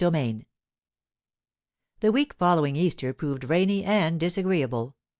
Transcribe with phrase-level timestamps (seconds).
[0.03, 0.47] CHAPTER XII
[1.99, 4.95] THE week following Easter proved rainy and disagreeable.